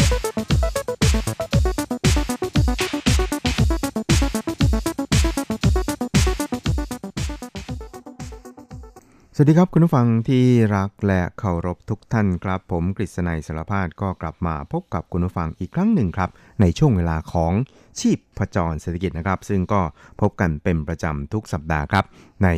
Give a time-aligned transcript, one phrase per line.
[9.43, 16.29] วัสดีครับคุณผู้ฟังที่รักและเคารพทุกท่านครับ ผมกฤษณัยสารพาดก็กลับมาพบกับคุณผู้ฟังอีกครั้งหนึ่งครับ
[16.61, 17.53] ในช่วงเวลาของ
[17.99, 19.81] ชีพประจรเศรษฐกิจนะครับ ซึ่งก็
[20.21, 22.05] พบกันเป็นประจำทุกสัปดาห์ครับ
[22.43, 22.49] ใน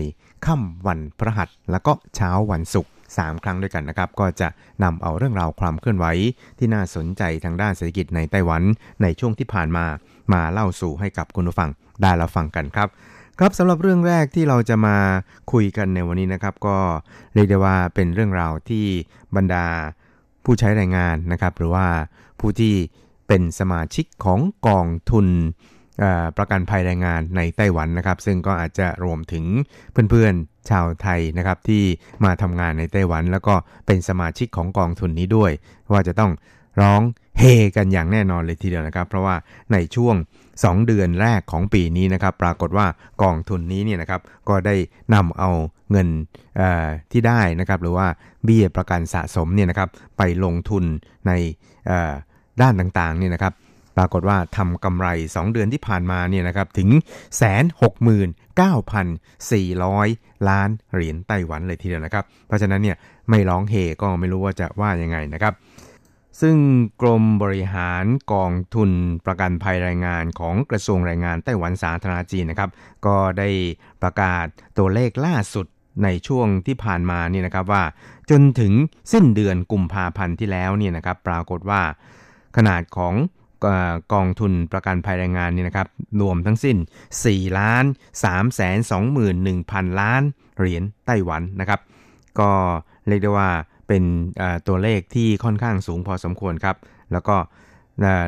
[0.45, 4.47] ค่ำวันพฤหัสแล้วก็เช้าวันศุกร์สามครั้งด้วยกันนะครับ ก็จะ
[4.83, 6.05] นำเอาเรื่องราวความเคลื่อนไหว
[6.57, 8.61] ที่น่าสนใจทางด้านเศรษฐกิจในไต้หวัน
[9.01, 9.85] ในช่วงที่ผ่านมา
[10.33, 11.69] มาเล่าสู่ให้กับคุณผู้ฟัง
[12.01, 12.89] ได้รับฟังกันครับ
[13.39, 14.97] ครับสำหรับเรื่องแรกที่เราจะมา
[15.51, 16.77] คุยกันในวันนี้นะครับ ก็
[17.33, 18.85] เรียกได้ว่าเป็นเรื่องราวที่
[19.35, 19.65] บรรดา
[20.43, 21.87] ผู้ใช้แรงงานนะครับ หรือว่า
[22.39, 22.73] ผู้ที่
[23.27, 25.27] เป็นสมาชิกของกองทุน
[26.37, 29.45] ประกันภัยแรงงานในไต้หวันนะครับ ซึ่งก็อาจจะรวมถึง
[30.09, 31.83] เพื่อนๆชาวไทยนะครับ ที่
[32.23, 35.51] มาทำงานในไต้หวัน แล้วก็เป็นสมาชิกของกองทุนนี้ด้วย
[35.91, 36.31] ว่าจะต้อง
[36.81, 37.01] ร้อง
[37.39, 37.43] เฮ
[37.75, 39.35] กันอย่างแน่นอนเลยทีเดียวนะครับ เพราะว่า
[39.73, 40.15] ในช่วง
[40.51, 42.85] 2 เดือนแรกของปีนี้นะครับ ปรากฏว่า
[43.23, 44.75] กองทุนนี้เนี่ยนะครับก็ได้
[45.13, 45.49] นำเอา
[45.91, 46.07] เงิน
[47.11, 48.07] ที่ได้นะครับ หรือว่า
[48.43, 50.83] เบี้ยประกันสะสมเนี่ยนะครับ ไปลงทุน
[51.27, 51.31] ใน
[52.61, 53.53] ด้านต่างๆเนี่ยนะครับ
[53.97, 56.89] ปรากฏว่าทำกำไร 2 เดือนที่ผ่านมาเนี่ยนะครับถึง
[58.49, 62.97] 169,400 ล้านเหรียญไต้หวันเลยทีเดียวนะครับ เพราะฉะนั้นเนี่ย
[63.29, 65.53] ไม่ร้องเฮก็ไม่รู้ว่าจะว่ายังไงนะครับ
[66.41, 66.55] ซึ่ง
[67.01, 68.91] กรมบริหารกองทุน
[69.25, 72.69] ประกันภัยแรงงานของกระทรวงแรงงานไต้หวันสาธารณจีนนะครับ
[73.05, 73.49] ก็ได้
[74.01, 74.45] ประกาศ
[74.77, 75.65] ตัวเลขล่าสุด
[76.03, 77.83] ในช่วงที่ผ่านมาเนี่ยนะครับว่า
[78.29, 78.73] จนถึง
[79.11, 81.81] สิ้นเดือนกุมภาพันธ์ที่แล้วเนี่ยนะครับ ปรากฏว่า
[82.57, 83.13] ขนาดของ
[84.13, 85.87] กองทุนประกันภัยแรงงานเนี่ยนะครับ
[86.21, 86.77] รวมทั้งสิ้น
[87.17, 87.85] 4ล้าน
[88.21, 88.77] 3แสน
[89.39, 90.21] 21,000 ล้าน
[90.57, 91.79] เหรียญไต้หวันนะครับ
[92.39, 92.51] ก็
[93.07, 93.49] เรียกได้ว่า
[93.87, 94.03] เป็น
[94.67, 96.77] ตัวเลขที่ค่อนข้างสูงพอสมควรครับ
[97.11, 97.35] แล้วก็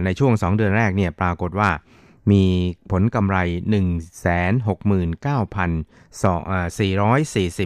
[0.06, 1.70] ในช่วง 2 เดือนแรกเนี่ยปรากฏว่า
[2.32, 2.44] มี
[2.92, 3.38] ผลกำไร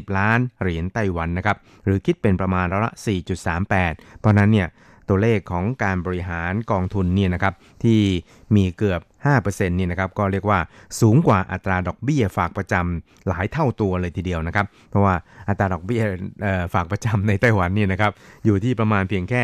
[0.05, 2.93] 169,440 ล้านเหรียญไต้หวันนะครับ หรือคิดเป็นประมาณร้อยละ
[3.55, 4.67] 4.38 เพราะนั้นเนี่ย
[5.09, 7.53] ตัวเลขของการบริหารกองทุนเนี่ยนะครับ
[7.83, 7.99] ที่
[8.55, 9.01] มีเกือบ
[9.35, 10.59] 5%เนี่ยนะครับก็เรียกว่า
[11.01, 15.15] สูงกว่าอัตราดอกเบี้ยฝากประจำหลายเท่าตัวเลยทีเดียวนะครับ เพราะว่า
[15.49, 16.03] อัตราดอกเบี้ย
[16.73, 18.11] ฝากประจำในไต้หวันเนี่ยนะครับ
[18.45, 19.43] อยู่ที่ประมาณเพียงแค่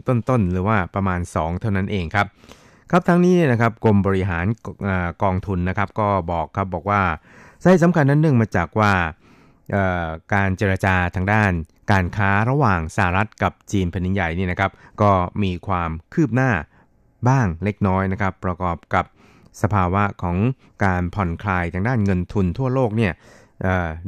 [0.00, 2.26] 1 ต้นๆ หรือว่าประมาณ 2 เท่านั้นเองครับ
[2.90, 4.46] ครับทั้งนี้เนี่ยนะครับกรมบริหาร
[4.86, 4.88] อ
[5.22, 7.02] กองทุนนะครับก็บอกครับบอกว่า
[7.62, 8.92] สาเหตุสำคัญนั้นเนื่องมาจากว่า
[10.34, 11.52] การเจรจาทางด้าน
[11.90, 14.70] การค้าระหว่างสหรัฐกับจีนแผ่นดินใหญ่นี่นะครับ
[15.02, 15.10] ก็
[15.42, 16.50] มีความคืบหน้า
[17.28, 19.04] บ้างเล็กน้อยนะครับ ประกอบกับ
[19.62, 20.36] สภาวะของ
[20.84, 23.12] การผ่อนคลายทางด้านเงินทุนทั่วโลกเนี่ย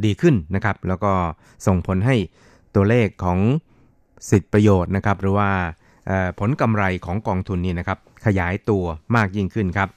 [0.05, 1.13] ดีขึ้นนะครับ แล้วก็
[1.67, 2.17] ส่งผลให้
[2.75, 3.39] ตัวเลขของ
[4.31, 5.51] สิทธิประโยชน์นะครับ หรือว่า
[6.41, 8.85] ผลกำไรของกองทุนนี่นะครับ ขยายตัว
[9.17, 9.89] มากยิ่งขึ้นครับ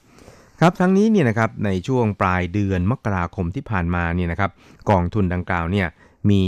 [0.60, 4.50] ครับทั้งนี้เนี่ยนะครับในช่วงปลายเดือนมกราคมที่ผ่านมาเนี่ยนะครับ
[4.90, 5.86] กองทุนดังกล่าวเนี่ย
[6.30, 6.42] มี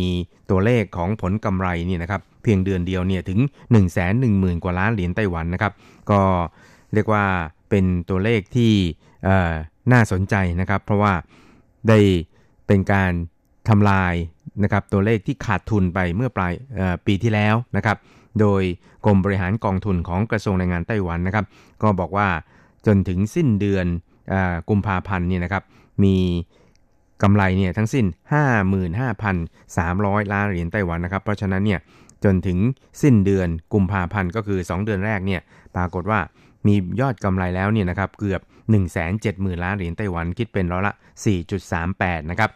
[0.51, 5.73] ตัวเลขของผลกำไรเนี่ยนะครับเพียงเดือนเดียวเนี่ยถึง 1 1 0 0 0 0 กว่าล้านเหรียญไต้หวันนะครับ
[6.11, 6.21] ก็
[6.95, 7.25] เรียกว่า
[7.71, 8.73] เป็นตัวเลขที่
[9.93, 11.13] น่าสนใจนะครับ เพราะว่า
[11.89, 11.99] ได้
[12.67, 13.13] เป็นการ
[13.69, 14.15] ทำลาย
[14.63, 16.53] นะครับตัวเลขที่ขาดทุนไปเมื่อปลาย
[17.07, 17.97] ปีที่แล้วนะครับ
[18.41, 18.63] โดย
[19.05, 21.45] กรมบริหารกองทุนของกระทรวงแรงงานไต้หวันนะครับ
[21.83, 22.29] ก็บอกว่า
[22.87, 23.87] จนถึงสิ้นเดือน
[24.33, 24.35] อ
[24.69, 25.63] กุมภาพันธ์เนี่ยนะครับ
[26.05, 26.17] มี
[27.23, 28.07] กำไรเนี่ยทั้งสิ้น
[28.99, 31.81] 55,300 ล้านเหรียญไต้หวันนะครับ เพราะฉะนั้นเนี่ย
[32.25, 32.59] จนถึง
[33.03, 35.41] สิ้นเดือนกุมภาพันธ์ก็คือ 2 เดือนแรกเนี่ย
[35.77, 36.21] ปรากฏว่า
[36.67, 38.41] มียอดกำไรแล้วเนี่ยนะครับเกือบ
[39.03, 40.93] 170,000 ล้านเหรียญไต้หวันคิดเป็นร้อยละ
[41.61, 42.51] 4.38 นะครับ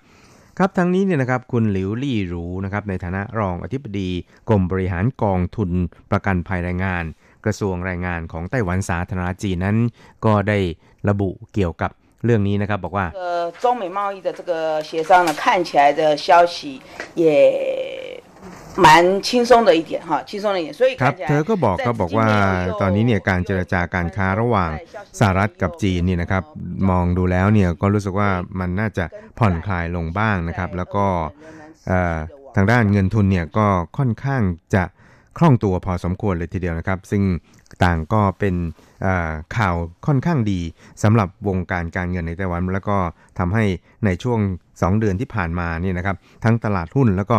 [0.58, 4.10] ครับทั้งนี้เนี่ยนะครับคุณหลิวลี่หรูนะครับในฐานะรองอธิบดี
[4.48, 5.70] กรมบริหารกองทุน
[6.10, 7.04] ประกันภัยแรงงาน
[7.44, 9.76] กระทรวงแรงงานของไต้หวันสาธารณจีนนั้น
[10.24, 10.58] ก็ได้
[11.08, 11.90] ระบุเกี่ยวกับ
[12.25, 14.51] เรื่องนี้นะครับ บอกว่า 呃，中美贸易的这个
[14.87, 16.55] 协商呢，看起来的消息
[17.15, 17.23] 也
[18.75, 24.71] 蛮轻松的一点哈，轻松的一点，所以 ครับ 看起来 เธอก็บอก 在 ก็บอกว่า 今年又 ตอนนี้เนี่ยการเจรจาการค้าระหว่าง
[25.19, 26.43] สหรัฐกับจีนเนี่ยนะครับ
[26.89, 28.29] มองดูแล้วเนี่ยก็รู้สึกว่า
[28.59, 29.05] มันน่าจะ
[29.39, 31.05] ผ่อนคลายลงบ้างนะครับ แล้วก็
[31.87, 32.17] เอ่อ
[32.55, 33.67] ทางด้านเงินทุนเนี่ยก็
[33.97, 34.41] ค่อนข้าง
[34.75, 34.83] จะ
[35.38, 37.22] คล่องตัวพอสมควรเลยทีเดียวนะครับ ซึ่ง
[37.84, 38.54] ต่างก็เป็น
[39.56, 39.76] ข่าว
[40.06, 40.60] ค่อนข้างดี
[41.02, 42.96] สำหรับวงการการเงินในไต้หวัน แล้วก็
[43.38, 43.64] ทำให้
[44.04, 44.38] ในช่วง
[44.70, 47.38] 2 เดือนที่ผ่านมาเนี่ยนะครับ ทั้งตลาดหุ้นแล้วก็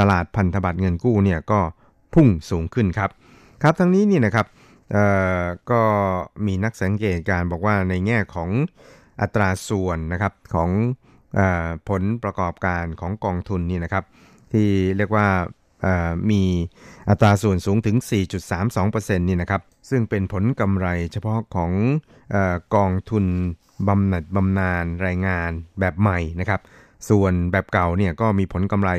[0.00, 1.60] ตลาดพันธบัตรเงินกู้เนี่ยก็
[2.14, 3.10] พุ่งสูงขึ้นครับ
[3.62, 4.46] ครับทั้งนี้นี่นะครับ
[5.70, 5.82] ก็
[6.46, 8.50] มีนักสังเกตการบอกว่าในแง่ของ
[9.20, 10.70] อัตราส่วนนะครับของ
[11.38, 11.40] อ
[11.88, 14.04] ผลประกอบการของกองทุนนี่นะครับ
[14.52, 15.26] ที่เรียกว่า
[16.30, 16.42] มี
[17.08, 17.96] อัตราส่วนสูงถึง
[18.58, 21.72] 4.32%นี่นะครับ ซึ่งเป็นผลกำไรเฉพาะของ
[22.34, 22.36] อ
[22.74, 23.24] กองทุน
[23.88, 25.50] บำน็จบำนาญรายงาน
[25.80, 26.60] แบบใหม่นะครับ
[27.10, 28.90] ส่วนแบบเก่าเนี่ยก็มีผลกำไร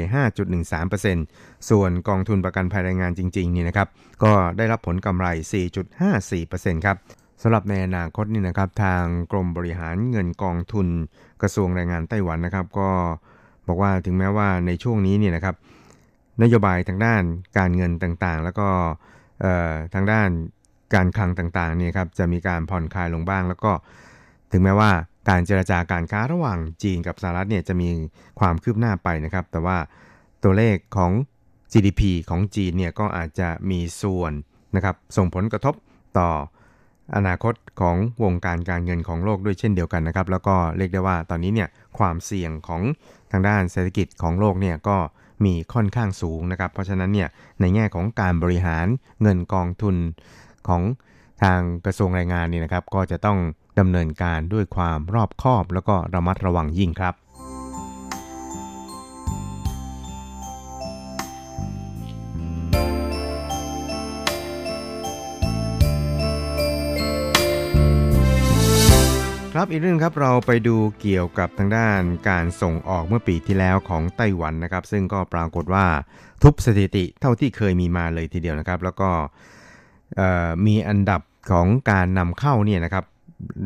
[0.95, 3.87] 5.13%ส่วนกองทุนประกันภัยแรงงานจริงๆนี่นะครับ
[4.23, 5.27] ก็ได้รับผลกำไร
[6.07, 6.97] 4.54%ครับ
[7.41, 10.87] สำหรับในอนาคตนี่นะครับ ทางกรมบริหารเงินกองทุน
[11.41, 12.89] กระทรวงแรงงานไต้หวันนะครับ ก็
[13.67, 15.55] บอกว่าถึงแม้ว่าในช่วงนี้เนี่ยนะครับ
[16.43, 17.23] นโยบายทางด้าน
[17.57, 18.67] การเงินต่างๆ แล้วก็
[19.93, 20.29] ทางด้าน
[20.95, 23.71] การคลังต่างๆเนี่ยครับจะมีการผ่อนคลายลงบ้าง แล้วก็
[24.51, 24.91] ถึงแม้ว่า
[25.29, 27.89] การเจรจาการค้าระหว่างจีนกับสหรัฐเนี่ยจะมี
[28.39, 29.77] ความคืบหน้าไปนะครับ แต่ว่า
[30.43, 31.11] ตัวเลขของ
[31.71, 34.33] GDP ของจีนเนี่ยก็อาจจะมีส่วน
[34.75, 35.75] นะครับส่งผลกระทบ
[36.17, 36.29] ต่อ
[37.15, 42.81] อนาคตของวงการการเงินของโลกด้วยเช่นเดียวกันนะครับ แล้วก็เรียกได้ว่าตอนนี้เนี่ยความเสี่ยงของ
[43.31, 44.97] ทางด้านเศรษฐกิจของโลกเนี่ยก็
[45.43, 47.29] มีค่อนข้างสูงนะครับ เพราะฉะนั้นเนี่ย
[47.59, 48.85] ในแง่ของการบริหาร
[49.21, 49.95] เงินกองทุน
[50.67, 50.81] ของ
[51.43, 53.37] ทางกระทรวงแรงงานเนี่ยนะครับ ก็จะต้อง
[53.79, 57.13] ดำเนินการด้วยความรอบคอบ แล้วก็ระมัดระวังยิ่งครับ
[69.59, 75.85] ครับอีกเรื่องครับเราไปดูเกี่ยวกับทางด้านการส่งออกเมื่อปีที่แล้วของไต้หวันนะครับ ซึ่งก็ปรากฏว่า
[76.43, 79.09] ทุบสถิติเท่าที่เคยมีมาเลยทีเดียวนะครับ แล้วก็
[80.65, 81.21] มีอันดับ
[81.51, 83.05] ของการนำเข้าเนี่ยนะครับ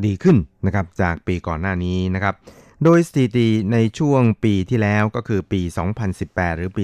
[0.05, 2.35] ดีขึ้นนะครับจากปีก่อนหน้านี้นะครับ
[2.83, 5.61] โดยสถิติในช่วงปีที่แล้วก็คือปี
[6.09, 6.83] 2018 หรือปี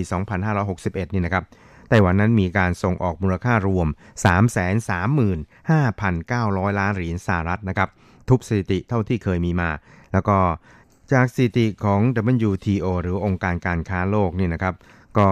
[0.58, 1.44] 2561 นี่นะครับ
[1.90, 3.88] ไต้หวันนั้นมีการส่งออกมูลค่ารวม
[5.08, 7.90] 335,900 ล้านเหรียญสหรัฐนะครับ
[8.30, 9.69] ทุบสถิติเท่าที่เคยมีมา
[10.13, 10.38] แล้วก็
[11.13, 12.00] จากสถิติของ
[12.50, 14.75] WTO หรือองค์การการค้าโลกนี่นะครับ
[15.18, 15.27] ก็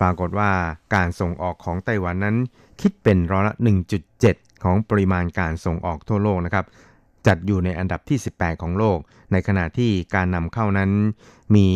[0.00, 0.50] ปรากฏว่า
[0.94, 2.36] การส่งออกของไต้หวันนั้น
[2.80, 3.54] คิดเป็นร้อยละ
[4.08, 6.64] 1.7 ของปริมาณการส่งออกทั่วโลกนะครับ
[7.26, 8.98] จัดอยู่ในอันดับที่ 18 ของโลก
[9.32, 10.90] ในขณะที่การนำเข้านั้น
[11.54, 11.68] มี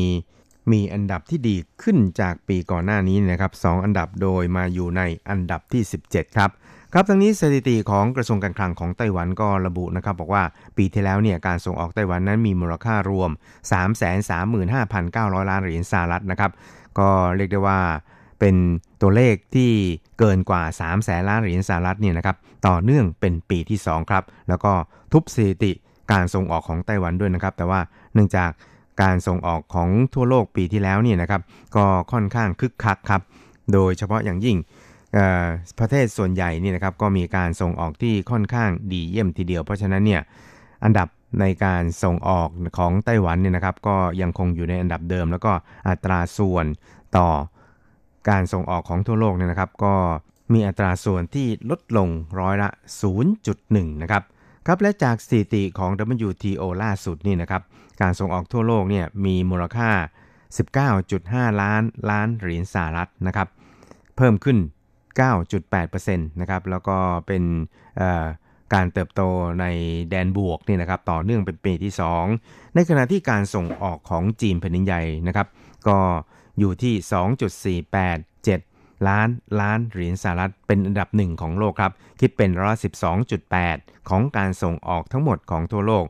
[0.72, 6.50] มีอันดับที่ดีขึ้นจากปีก่อนหน้านี้นะครับสองอันดับโดยมาอยู่ในอันดับที่ 17 ครับ
[6.96, 10.42] ครับทั้งนี้สถิติของกระทรวงการคลังของไต้หวันก็ระบุนะครับบอกว่า
[10.76, 13.30] ปีที่แล้วเนี่ยการส่งออกไต้หวันนั้นมีมูลค่ารวม
[14.64, 16.50] 335,900 ล้านเหรียญสหรัฐนะครับ
[16.98, 17.78] ก็เรียกได้ว่า
[18.40, 18.56] เป็น
[19.02, 19.70] ตัวเลขที่
[20.18, 22.36] เกินกว่า 3 แสนล้านเหรียญสหรัฐเนี่ยนะครับ
[22.68, 24.72] ต่อเนื่องเป็นปีที่ 2 ครับ แล้วก็
[25.12, 25.72] ทุบสถิติ
[26.12, 27.80] การส่งออกของไต้หวันด้วยนะครับ แต่ว่า
[28.14, 28.50] เนื่องจาก
[29.02, 31.42] การส่งออกของทั่วโลกปีที่แล้วเนี่ยนะครับ
[31.76, 33.22] ก็ค่อนข้างคึกคักครับ
[33.72, 34.56] โดยเฉพาะอย่างยิ่ง
[35.78, 40.22] ประเทศส่วนใหญ่นี่นะครับก็มีการส่งออกที่ค่อนข้างดีเยี่ยมทีเดียว เพราะฉะนั้นเนี่ย
[40.84, 41.08] อันดับ
[41.40, 45.52] ในการส่งออกของไต้หวันเนี่ยนะครับก็ยังคงอยู่ในอันดับเดิม แล้วก็
[45.88, 46.66] อัตราส่วน
[47.16, 47.28] ต่อ
[48.30, 49.94] การส่งออกของทั่วโลกเนี่ยนะครับ ก็
[50.52, 52.08] มีอัตราส่วนที่ลดลง
[52.40, 52.68] ร้อยละ
[53.30, 54.22] 0.1 นะครับ
[54.66, 55.90] ครับและจากสถิติของ
[56.26, 57.62] WTO ล่าสุดนี่นะครับ
[58.00, 59.90] การส่งออกทั่วโลกเนี่ยมีมูลค่า
[60.96, 63.48] 19.5 ล้านล้านเหรียญสหรัฐนะครับ
[64.16, 64.58] เพิ่มขึ้น
[65.22, 67.42] 9.8%นะครับแล้วก็เป็น
[68.74, 69.22] การเติบโต
[69.60, 69.66] ใน
[70.10, 71.92] แดนบวกนี่นะครับต่อเนื่องเป็นปีที่
[72.34, 75.46] 2 ในขณะที่การส่งออกของจีนแผ่นดินใหญ่นะครับ
[75.88, 75.98] ก็
[76.58, 76.94] อยู่ที่
[78.38, 79.28] 2.487 ล้าน
[79.60, 82.76] ล้านเหรียญสหรัฐเป็นอันดับหนึ่งของโลกครับ คิดเป็นร้อย
[83.42, 86.04] 12.8ของการส่งออกทั้งหมดของทั่วโลก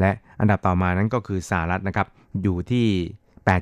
[0.00, 2.08] และอันดับต่อมานั้นก็คือสหรัฐนะครับ
[2.42, 2.86] อยู่ที่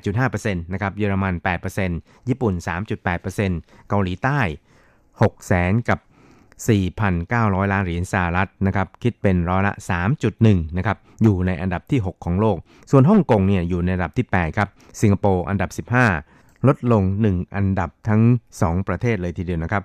[0.03, 1.33] 8.5%นะครับ เยอรมัน
[1.81, 2.53] 8%ญี่ปุ่น
[3.21, 4.39] 3.8%เกาหลีใต้
[5.21, 5.99] 6แสนกับ
[6.65, 9.73] 4,900 ล้านเหรียญสหรัฐนะครับคิดเป็นร้อยละ
[10.25, 12.57] 3.1นะครับอยู่ในอันดับที่ 6 ของโลก
[12.91, 14.69] ส่วนฮ่องกงเนี่ยอยู่ในอันดับที่ 8 ครับ
[15.01, 15.87] สิงคโปร์อันดับ
[16.23, 18.21] 15 ลดลง 1 อันดับทั้ง
[18.59, 19.83] 2 ประเทศเลยทีเดียวนะครับ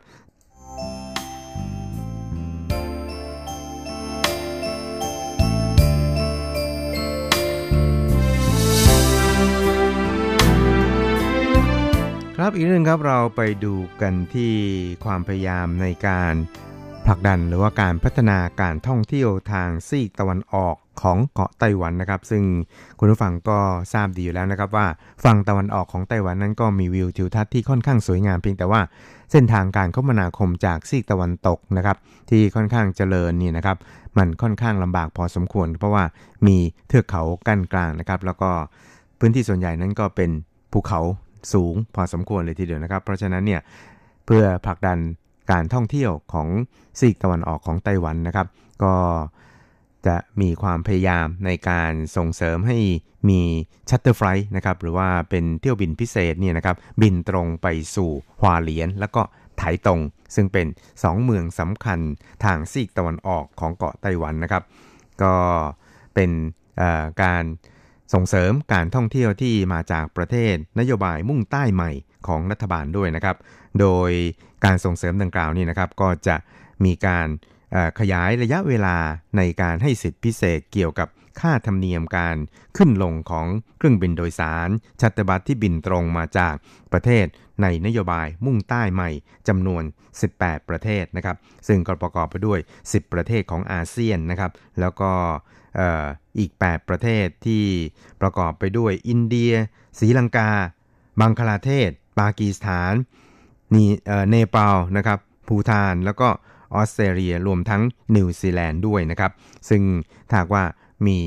[12.49, 14.53] ครับอีกเรื่องครับเราไปดูกันที่
[15.05, 16.35] ความพยายามในการ
[17.07, 22.45] ผลักดันหรือว่าการพัฒนาการท่องเที่ยวทางซีกตะวันออกของเกาะไต้หวันนะครับ ซึ่ง
[22.99, 23.59] คุณผู้ฟังก็
[23.93, 24.87] ทราบดีอยู่แล้วนะครับ ว่า
[25.25, 28.81] ฝั่งตะวันออกของไต้หวันนั้นก็มีวิวทิวทัศน์ที่ค่อนข้างสวยงามเพียงแต่ว่า
[29.33, 31.97] เส้นทางการคมนาคมจากซีกตะวันตกนะครับ
[32.31, 33.77] ที่ค่อนข้างเจริญนี่นะครับ
[34.19, 36.05] มันค่อนข้างลำบากพอสมควร เพราะว่า
[36.47, 36.57] มี
[36.89, 38.51] เทือกเขากั้นกลางนะครับ แล้วก็
[39.19, 40.31] พื้นที่ส่วนใหญ่นั้นก็เป็น
[40.73, 41.03] ภูเขา
[41.53, 43.61] สูงพอสมควรเลยทีเดียวนะครับ เพราะฉะนั้นเนี่ย
[44.27, 44.99] เพื่อผลักดัน
[45.53, 46.49] การท่องเที่ยวของ
[46.99, 48.47] ซีกตะวันออกของไต้หวันนะครับ
[48.85, 48.95] ก็
[50.07, 52.79] จะมีความพยายามในการส่งเสริมให้
[53.29, 53.41] มี
[53.91, 59.23] ชัตเตอร์ไฟล์นะครับหรือว่าเป็นเที่ยวบินพิเศษเนี่ยนะครับบินตรงไปสู่ฮวาเหลียน แล้วก็
[59.59, 60.01] ไถตง
[60.35, 61.99] ซึ่งเป็น 2 เมืองสำคัญ
[62.45, 64.63] ทางซีกตะวันออกของเกาะไต้หวันนะครับ
[65.23, 65.35] ก็
[66.15, 66.31] เป็น
[67.23, 67.45] การ
[68.13, 71.91] ส่งเสริมการท่องเที่ยวที่มาจากประเทศนโยบายมุ่งใต้ใหม่
[72.27, 73.37] ของรัฐบาลด้วยนะครับ
[73.81, 74.11] โดย
[74.65, 76.37] การส่งเสริมดังกล่าวนี้นะครับ ก็จะ
[76.85, 77.29] มีการ
[78.01, 78.97] ขยายระยะเวลา
[79.37, 81.09] ในการให้สิทธิพิเศษเกี่ยวกับ
[81.41, 82.37] ค่าธรรมเนียมการ
[82.77, 83.47] ขึ้นลงของ
[83.79, 84.69] เครื่องบินโดยสาร
[85.01, 86.55] charter bus ที่บินตรงมาจาก
[86.93, 87.27] ประเทศ
[87.63, 89.11] ในนโยบายมุ่งใต้ใหม่
[89.49, 89.83] จำนวน
[90.27, 91.37] 18 ประเทศนะครับ
[91.69, 95.13] ซึ่งก็ประกอบไปด้วย 10 ประเทศของอาเซียนนะครับ แล้วก็
[96.39, 97.65] อีก 8 ประเทศที่
[98.21, 99.53] ประกอบไปด้วยอินเดีย
[99.99, 100.51] ศรีลังกา
[101.21, 102.93] บังคลาเทศ ปากีสถาน
[103.75, 103.85] นี
[104.29, 105.19] เนปาลนะครับ
[105.49, 106.29] ภูฏานแล้วก็
[106.75, 107.83] ออสเตรเลียรวมทั้ง
[108.17, 109.33] นิวซีแลนด์ด้วยนะครับ
[109.69, 109.83] ซึ่ง
[110.31, 110.65] ถ้าว่า
[111.07, 111.19] มี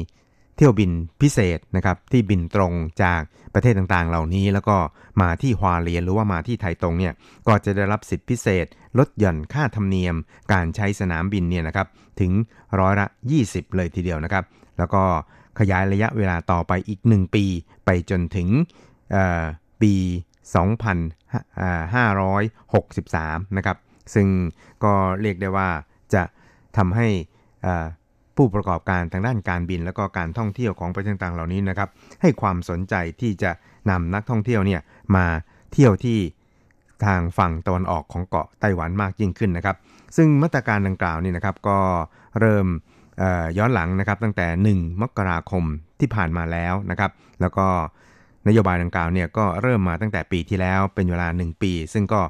[0.64, 0.92] ที่ยวบิน
[1.22, 3.22] พิเศษนะครับที่บินตรงจาก
[3.54, 4.78] ประเทศต่างๆ เหล่านี้ แล้วก็
[5.22, 7.14] มาที่ฮวาเลียนหรือว่ามาที่ไทยตรงเนี่ย
[7.48, 8.66] ก็จะได้รับสิทธิพิเศษ
[8.98, 10.16] ลดหย่อนค่าธรรมเนียม
[10.54, 11.88] การใช้สนามบินเนี่ยนะครับ
[12.20, 12.32] ถึง
[12.80, 13.08] ร้อยละ
[13.42, 14.44] 20 เลยทีเดียวนะครับ
[14.78, 15.04] แล้วก็
[15.60, 17.46] ขยายระยะเวลาต่อไปอีก 1 ปี
[17.86, 18.48] ไปจนถึง
[19.82, 19.94] ปี
[22.36, 23.78] 2563 นะครับ
[24.14, 24.28] ซึ่ง
[24.84, 25.70] ก็เรียกได้ว่า
[26.14, 26.24] จะ
[26.78, 27.08] ทำให้
[28.44, 31.90] ผู้ประกอบการทางด้านการบิน และก็การท่องเที่ยวของประเทศต่างเหล่านี้นะครับ
[32.22, 33.52] ให้ความสนใจที่จะ
[33.90, 34.82] นำนักท่องเที่ยวเนี่ย
[35.16, 35.26] มา
[35.74, 36.20] เที่ยวที่
[37.06, 39.76] ทางฝั่งตะวันออกของเกาะไต้หวันมากยิ่งขึ้นนะครับ
[40.18, 41.80] ซึ่งมาตรการดังกล่าวนี่นะครับก็
[42.40, 42.66] เริ่ม
[43.58, 45.64] ย้อนหลังนะครับตั้งแต่ 1 มกราคม
[46.00, 47.68] ที่ผ่านมาแล้วนะครับ แล้วก็
[48.48, 52.22] นโยบายดังกล่าวเนี่ยก็เริ่มมาตั้งแต่ปีที่แล้วเป็นเวลา 1 ปี ซึ่งก็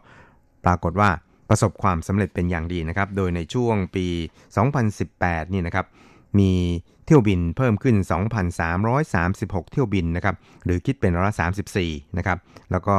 [0.66, 1.10] ปรากฏว่า
[1.52, 4.06] ประสบความสำเร็จเป็นอย่างดีนะครับ โดยในช่วงปี
[4.80, 5.86] 2018 นี่นะครับ
[6.40, 6.52] มี
[7.06, 7.96] เที่ยวบินเพิ่มขึ้น
[9.04, 11.36] 2,336 เที่ยวบินนะครับ หรือคิดเป็นร้อยละ
[11.78, 12.38] 34 นะครับ
[12.72, 12.98] แล้วก็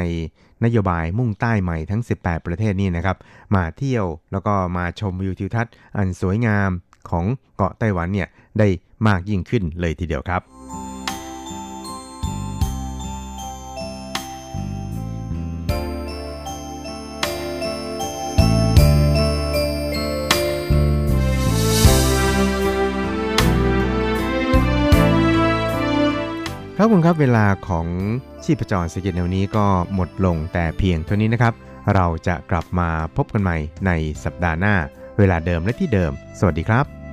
[0.64, 3.16] นโยบายมุ่งใต้ใหม่ทั้ง 18 ประเทศนี้นะครับ
[3.54, 6.70] มาเที่ยวแล้วก็มาชมวิวทิวทัศน์อันสวยงาม
[7.10, 7.24] ของ
[7.56, 8.68] เกาะไต้หวันเนี่ยได้
[9.06, 10.42] มากยิ่งขึ้นเลยทีเดียวครับ
[26.76, 27.86] ครับคุณครับเวลาของ
[28.44, 31.54] ชีพจรสกิจแนวนี้ก็หมดลงแต่เพียงเท่านี้นะครับ
[31.94, 33.90] เราจะกลับมาพบกันใหม่ใน
[34.24, 34.74] สัปดาห์หน้า
[35.18, 37.03] เวลาเดิมและที่เดิม สวัสดีครับ